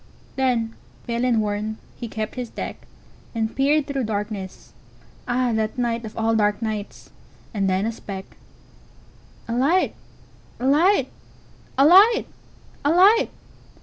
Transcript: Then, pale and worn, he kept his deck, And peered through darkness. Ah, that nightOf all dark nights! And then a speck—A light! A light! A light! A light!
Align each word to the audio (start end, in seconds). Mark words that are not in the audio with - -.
Then, 0.35 0.73
pale 1.05 1.23
and 1.25 1.39
worn, 1.41 1.77
he 1.95 2.07
kept 2.07 2.33
his 2.33 2.49
deck, 2.49 2.87
And 3.35 3.55
peered 3.55 3.85
through 3.85 4.05
darkness. 4.05 4.73
Ah, 5.27 5.51
that 5.53 5.77
nightOf 5.77 6.13
all 6.17 6.35
dark 6.35 6.59
nights! 6.59 7.11
And 7.53 7.69
then 7.69 7.85
a 7.85 7.91
speck—A 7.91 8.33
light! 9.55 9.93
A 10.59 10.65
light! 10.65 11.09
A 11.77 11.85
light! 11.85 12.25
A 12.83 12.89
light! 12.89 13.29